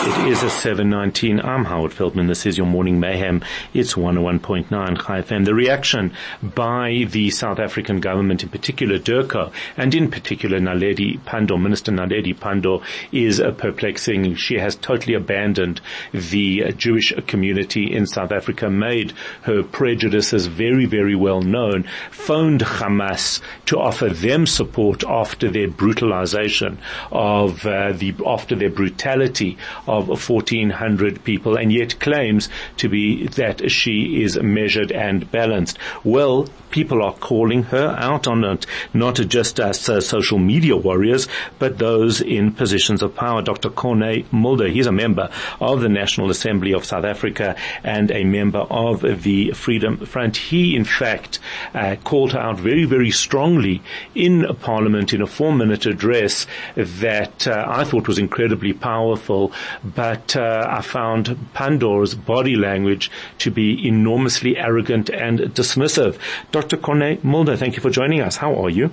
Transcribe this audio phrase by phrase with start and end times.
[0.00, 1.40] It is a 719.
[1.40, 2.28] I'm Howard Feldman.
[2.28, 3.42] This is your morning mayhem.
[3.74, 5.44] It's 101.9 Chai FM.
[5.44, 11.60] The reaction by the South African government, in particular DIRCO, and in particular Naledi Pandor,
[11.60, 14.36] Minister Naledi Pandor, is uh, perplexing.
[14.36, 15.80] She has totally abandoned
[16.12, 23.40] the Jewish community in South Africa, made her prejudices very, very well known, phoned Hamas
[23.66, 26.78] to offer them support after their brutalization
[27.10, 33.70] of uh, the, after their brutality of 1400 people and yet claims to be that
[33.70, 35.78] she is measured and balanced.
[36.04, 41.28] Well, people are calling her out on it, not just as uh, social media warriors,
[41.58, 43.42] but those in positions of power.
[43.42, 43.70] Dr.
[43.70, 45.30] Corne Mulder, he's a member
[45.60, 50.36] of the National Assembly of South Africa and a member of the Freedom Front.
[50.36, 51.38] He, in fact,
[51.74, 53.82] uh, called her out very, very strongly
[54.14, 59.52] in Parliament in a four-minute address that uh, I thought was incredibly powerful,
[59.84, 66.18] but uh, I found Pandor's body language to be enormously arrogant and dismissive.
[66.52, 66.76] Dr.
[66.76, 68.36] Corne Mulder, thank you for joining us.
[68.36, 68.90] How are you?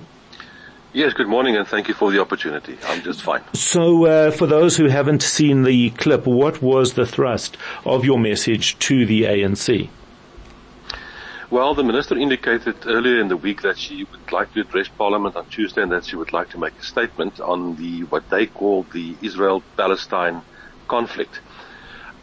[0.92, 2.78] Yes, good morning and thank you for the opportunity.
[2.86, 3.42] I'm just fine.
[3.52, 8.18] So, uh, for those who haven't seen the clip, what was the thrust of your
[8.18, 9.90] message to the ANC?
[11.50, 15.36] Well, the minister indicated earlier in the week that she would like to address Parliament
[15.36, 18.46] on Tuesday and that she would like to make a statement on the what they
[18.46, 20.40] call the Israel-Palestine
[20.88, 21.40] conflict.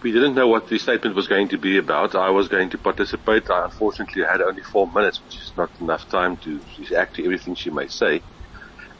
[0.01, 2.13] We didn't know what the statement was going to be about.
[2.15, 3.49] I was going to participate.
[3.49, 7.55] I unfortunately had only four minutes, which is not enough time to react to everything
[7.55, 8.21] she may say.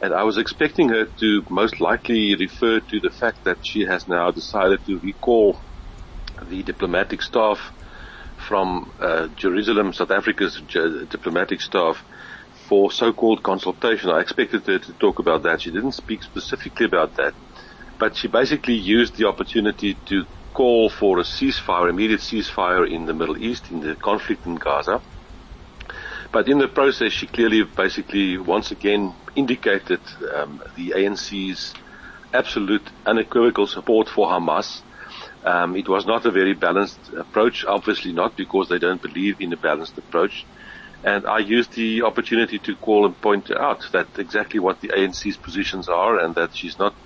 [0.00, 4.08] And I was expecting her to most likely refer to the fact that she has
[4.08, 5.60] now decided to recall
[6.42, 7.72] the diplomatic staff
[8.36, 10.60] from uh, Jerusalem, South Africa's
[11.08, 12.02] diplomatic staff,
[12.68, 14.10] for so-called consultation.
[14.10, 15.62] I expected her to talk about that.
[15.62, 17.34] She didn't speak specifically about that,
[17.98, 23.14] but she basically used the opportunity to call for a ceasefire, immediate ceasefire in the
[23.14, 25.02] Middle East, in the conflict in Gaza.
[26.32, 30.00] But in the process, she clearly, basically, once again indicated
[30.34, 31.74] um, the ANC's
[32.32, 34.82] absolute unequivocal support for Hamas
[35.44, 39.52] um, it was not a very balanced approach, obviously not because they don't believe in
[39.52, 40.46] a balanced approach.
[41.02, 45.36] And I used the opportunity to call and point out that exactly what the ANC's
[45.36, 46.96] positions are and that she's not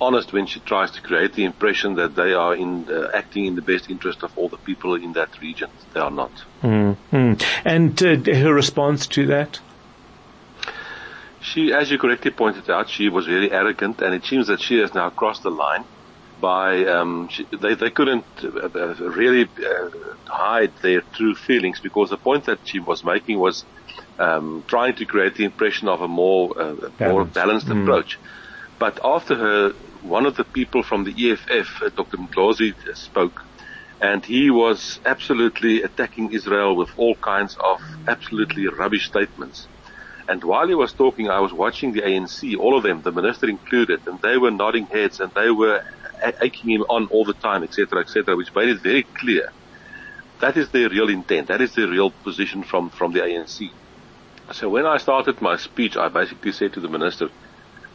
[0.00, 3.54] honest when she tries to create the impression that they are in uh, acting in
[3.54, 5.70] the best interest of all the people in that region.
[5.92, 6.32] They are not.
[6.62, 7.34] Mm-hmm.
[7.64, 9.60] And uh, her response to that?
[11.40, 14.78] She, as you correctly pointed out, she was very arrogant and it seems that she
[14.78, 15.84] has now crossed the line
[16.40, 17.28] by um,
[17.62, 19.90] they they couldn't uh, uh, really uh,
[20.26, 23.64] hide their true feelings because the point that she was making was
[24.18, 27.82] um, trying to create the impression of a more uh, more balanced mm.
[27.82, 28.18] approach.
[28.78, 32.18] But after her, one of the people from the EFF, uh, Dr.
[32.18, 33.40] Ndlozi, spoke,
[34.00, 39.66] and he was absolutely attacking Israel with all kinds of absolutely rubbish statements.
[40.28, 43.48] And while he was talking, I was watching the ANC, all of them, the minister
[43.48, 45.80] included, and they were nodding heads and they were
[46.22, 49.46] egging him on all the time, etc., etc., which made it very clear.
[50.40, 51.48] That is their real intent.
[51.48, 53.74] That is their real position from, from the ANC.
[54.52, 57.28] So when I started my speech, I basically said to the minister,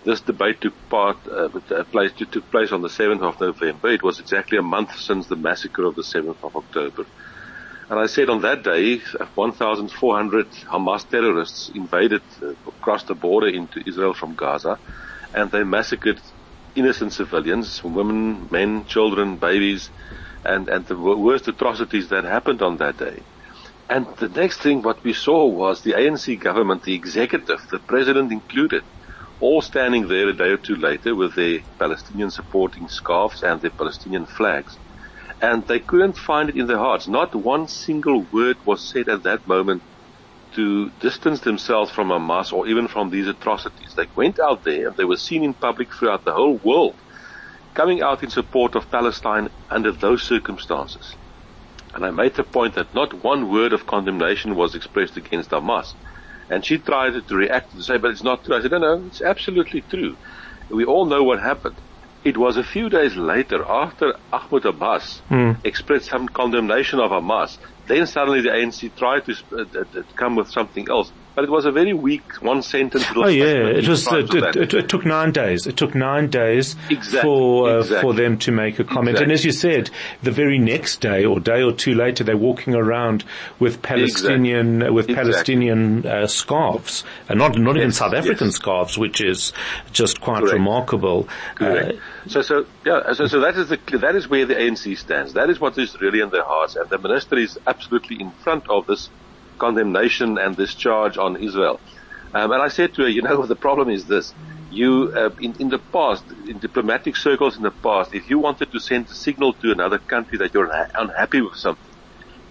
[0.06, 3.90] this debate took part, uh, uh place, took place on the 7th of November.
[3.90, 7.06] It was exactly a month since the massacre of the 7th of October.
[7.90, 9.02] And I said on that day,
[9.34, 14.80] 1,400 Hamas terrorists invaded, uh, across the border into Israel from Gaza,
[15.34, 16.22] and they massacred
[16.76, 19.90] innocent civilians, women, men, children, babies,
[20.46, 23.24] and, and the worst atrocities that happened on that day.
[23.90, 28.32] And the next thing what we saw was the ANC government, the executive, the president
[28.32, 28.84] included,
[29.40, 33.72] all standing there a day or two later with their Palestinian supporting scarves and their
[33.72, 34.78] Palestinian flags.
[35.42, 37.08] And they couldn't find it in their hearts.
[37.08, 39.84] Not one single word was said at that moment
[40.56, 43.94] to distance themselves from Hamas or even from these atrocities.
[43.96, 47.00] They went out there and they were seen in public throughout the whole world
[47.76, 51.16] coming out in support of Palestine under those circumstances.
[51.94, 55.96] And I made the point that not one word of condemnation was expressed against Hamas.
[56.50, 58.56] And she tried to react and say, but it's not true.
[58.56, 60.18] I said, no, no, it's absolutely true.
[60.70, 61.76] We all know what happened.
[62.24, 65.58] It was a few days later, after Ahmed Abbas mm.
[65.64, 67.58] expressed some condemnation of Hamas,
[67.88, 71.12] then suddenly the ANC tried to uh, uh, come with something else.
[71.40, 73.06] But it was a very weak one sentence.
[73.16, 74.06] Oh yeah, it was.
[74.12, 75.68] It, it, it, took nine days.
[75.68, 77.22] It took nine days exactly.
[77.22, 78.02] for uh, exactly.
[78.02, 79.12] for them to make a comment.
[79.12, 79.24] Exactly.
[79.24, 79.90] And as you said,
[80.22, 83.24] the very next day or day or two later, they're walking around
[83.58, 87.84] with Palestinian with Palestinian uh, scarves, and not not yes.
[87.84, 88.56] even South African yes.
[88.56, 89.54] scarves, which is
[89.94, 90.54] just quite Correct.
[90.56, 91.30] remarkable.
[91.56, 92.00] Correct.
[92.00, 95.32] Uh, so so yeah, so so that is the that is where the ANC stands.
[95.34, 98.70] That is what is really in their hearts, and the minister is absolutely in front
[98.70, 99.10] of this
[99.60, 101.82] condemnation and this charge on Israel.
[102.34, 104.36] Um, and I said to her, you know, the problem is this.
[104.70, 108.70] You, uh, in, in the past, in diplomatic circles in the past, if you wanted
[108.72, 111.94] to send a signal to another country that you're unhappy with something,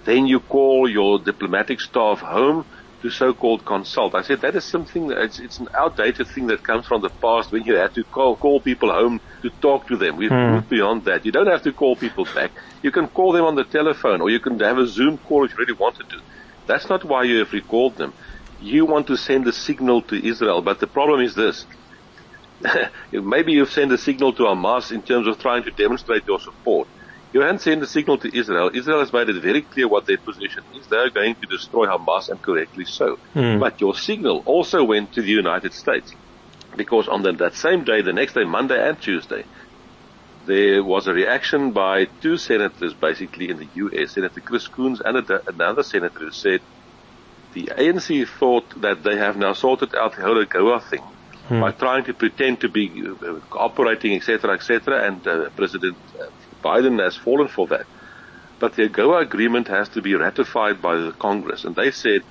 [0.04, 2.64] then you call your diplomatic staff home
[3.02, 4.14] to so-called consult.
[4.14, 7.52] I said that is something, it's, it's an outdated thing that comes from the past
[7.52, 10.16] when you had to call, call people home to talk to them.
[10.16, 10.38] We've Hmm.
[10.42, 11.24] moved beyond that.
[11.24, 12.52] You don't have to call people back.
[12.82, 15.52] You can call them on the telephone or you can have a Zoom call if
[15.52, 16.18] you really wanted to.
[16.68, 18.14] That's not why you have recalled them.
[18.58, 21.66] You want to send a signal to Israel, but the problem is this.
[23.12, 26.88] Maybe you've sent a signal to Hamas in terms of trying to demonstrate your support.
[27.32, 28.70] You haven't sent a signal to Israel.
[28.74, 30.88] Israel has made it very clear what their position is.
[30.88, 33.18] They are going to destroy Hamas and correctly so.
[33.34, 33.60] Mm.
[33.60, 36.14] But your signal also went to the United States.
[36.76, 39.44] Because on the, that same day, the next day, Monday and Tuesday,
[40.48, 45.16] there was a reaction by two senators basically in the US, Senator Chris Coons and
[45.46, 46.60] another senator who said
[47.54, 51.04] the ANC thought that they have now sorted out the whole AGOA thing
[51.48, 51.60] Hmm.
[51.60, 55.96] by trying to pretend to be uh, cooperating, etc., etc., and uh, President
[56.62, 57.86] Biden has fallen for that.
[58.58, 62.22] But the AGOA agreement has to be ratified by the Congress, and they said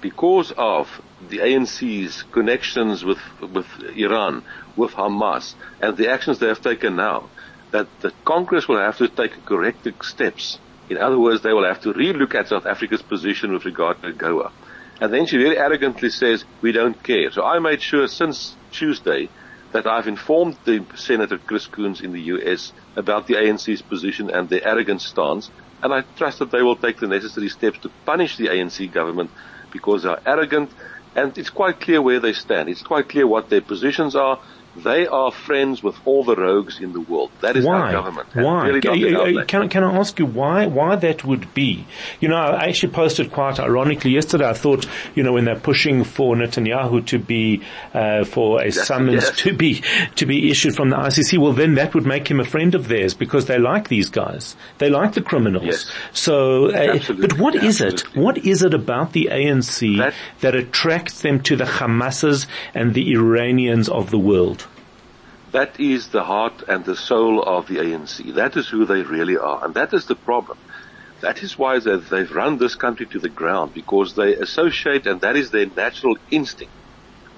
[0.00, 4.42] because of the ANC's connections with with Iran,
[4.76, 7.28] with Hamas, and the actions they have taken now,
[7.70, 10.58] that the Congress will have to take corrective steps.
[10.88, 14.12] In other words, they will have to relook at South Africa's position with regard to
[14.12, 14.50] AGOA.
[15.00, 17.30] And then she very arrogantly says, we don't care.
[17.30, 19.28] So I made sure since Tuesday
[19.72, 24.48] that I've informed the Senator Chris Coons in the US about the ANC's position and
[24.48, 25.50] their arrogant stance,
[25.82, 29.30] and I trust that they will take the necessary steps to punish the ANC government
[29.70, 30.70] because they are arrogant,
[31.14, 32.68] and it's quite clear where they stand.
[32.68, 34.40] It's quite clear what their positions are.
[34.82, 37.30] They are friends with all the rogues in the world.
[37.40, 37.80] That is why?
[37.80, 38.28] our government.
[38.34, 38.66] Why?
[38.66, 41.86] Really can, can, can, I ask you why, why that would be?
[42.20, 44.48] You know, I actually posted quite ironically yesterday.
[44.48, 48.86] I thought, you know, when they're pushing for Netanyahu to be, uh, for a yes,
[48.86, 49.36] summons yes.
[49.38, 49.82] to be,
[50.16, 52.88] to be issued from the ICC, well then that would make him a friend of
[52.88, 54.56] theirs because they like these guys.
[54.78, 55.64] They like the criminals.
[55.64, 55.92] Yes.
[56.12, 58.20] So, uh, but what is Absolutely.
[58.20, 58.24] it?
[58.24, 63.12] What is it about the ANC That- that attracts them to the Hamases and the
[63.12, 64.67] Iranians of the world?
[65.52, 68.34] That is the heart and the soul of the ANC.
[68.34, 69.64] That is who they really are.
[69.64, 70.58] And that is the problem.
[71.20, 75.20] That is why they, they've run this country to the ground because they associate, and
[75.22, 76.72] that is their natural instinct.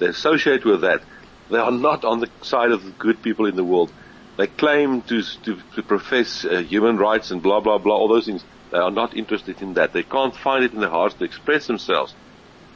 [0.01, 1.03] They associate with that.
[1.51, 3.93] They are not on the side of the good people in the world.
[4.37, 8.27] They claim to, to, to profess uh, human rights and blah, blah, blah, all those
[8.27, 8.45] things.
[8.71, 9.93] They are not interested in that.
[9.93, 12.15] They can't find it in their hearts to express themselves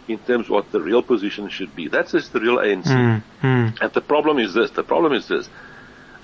[0.08, 1.88] in terms of what the real position should be.
[1.88, 2.84] That's just the real ANC.
[2.84, 3.80] Mm, mm.
[3.80, 5.48] And the problem is this, the problem is this.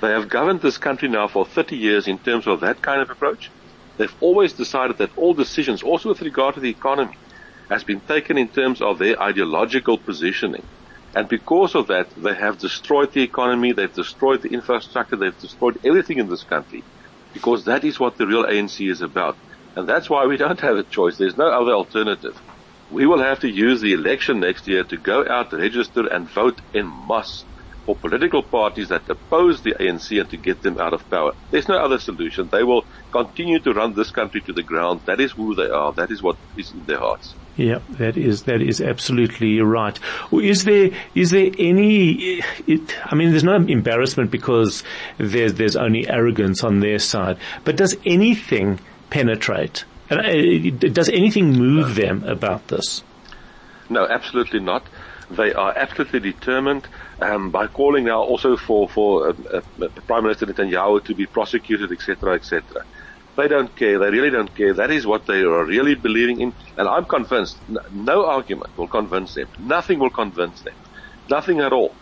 [0.01, 3.11] They have governed this country now for 30 years in terms of that kind of
[3.11, 3.51] approach.
[3.99, 7.17] They've always decided that all decisions, also with regard to the economy,
[7.69, 10.63] has been taken in terms of their ideological positioning.
[11.15, 15.79] And because of that, they have destroyed the economy, they've destroyed the infrastructure, they've destroyed
[15.85, 16.83] everything in this country.
[17.33, 19.37] Because that is what the real ANC is about.
[19.77, 21.19] And that's why we don't have a choice.
[21.19, 22.41] There's no other alternative.
[22.91, 26.61] We will have to use the election next year to go out, register and vote
[26.75, 27.45] en masse
[27.87, 31.33] for political parties that oppose the ANC and to get them out of power.
[31.51, 32.49] There's no other solution.
[32.51, 32.83] They will
[33.13, 35.03] continue to run this country to the ground.
[35.07, 35.93] That is who they are.
[35.97, 37.37] That is what is in their hearts.
[37.57, 39.99] Yeah, that is that is absolutely right.
[40.33, 42.41] Is there is there any?
[42.67, 44.83] It, I mean, there's no embarrassment because
[45.19, 47.39] there's there's only arrogance on their side.
[47.65, 48.81] But does anything
[49.11, 49.85] penetrate?
[50.11, 53.03] Uh, does anything move them about this?
[53.89, 54.85] No, absolutely not.
[55.31, 56.89] They are absolutely determined
[57.21, 61.93] um, by calling now also for for uh, uh, Prime Minister Netanyahu to be prosecuted,
[61.93, 62.85] etc., etc.
[63.37, 63.99] They don't care.
[64.01, 64.75] They really don't care.
[64.75, 66.53] That is what they are really believing in.
[66.77, 67.59] And I'm convinced
[67.93, 69.49] no argument will convince them.
[69.59, 70.75] Nothing will convince them.
[71.29, 71.95] Nothing at all.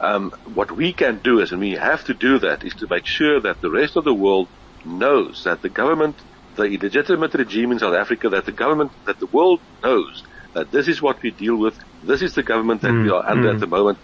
[0.00, 3.06] Um, what we can do is, and we have to do that, is to make
[3.06, 4.48] sure that the rest of the world
[4.84, 6.16] knows that the government,
[6.56, 10.88] the illegitimate regime in South Africa, that the government, that the world knows that this
[10.88, 11.78] is what we deal with.
[12.02, 13.54] This is the government that mm, we are under mm.
[13.54, 13.98] at the moment.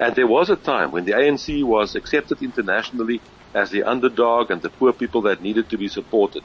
[0.00, 3.20] And there was a time when the ANC was accepted internationally
[3.54, 6.42] as the underdog and the poor people that needed to be supported.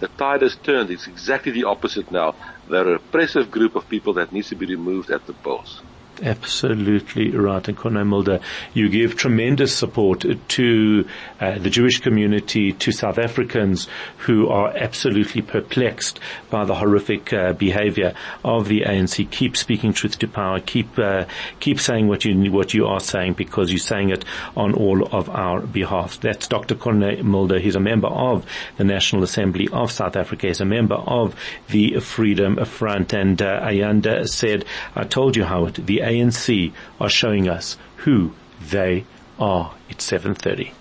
[0.00, 0.90] The tide has turned.
[0.90, 2.34] It's exactly the opposite now.
[2.68, 5.82] they're a oppressive group of people that needs to be removed at the polls.
[6.22, 7.66] Absolutely right.
[7.66, 8.40] And Corne Mulder,
[8.72, 11.08] you give tremendous support to
[11.40, 17.52] uh, the Jewish community, to South Africans who are absolutely perplexed by the horrific uh,
[17.54, 19.28] behavior of the ANC.
[19.30, 20.60] Keep speaking truth to power.
[20.60, 21.24] Keep uh,
[21.58, 24.24] keep saying what you what you are saying because you're saying it
[24.56, 26.20] on all of our behalf.
[26.20, 26.76] That's Dr.
[26.76, 27.58] Corne Mulder.
[27.58, 30.46] He's a member of the National Assembly of South Africa.
[30.46, 31.34] He's a member of
[31.68, 33.12] the Freedom Front.
[33.12, 39.04] And uh, Ayanda said, "I told you, Howard, the ANC are showing us who they
[39.38, 39.74] are.
[39.88, 40.74] It's 7.30.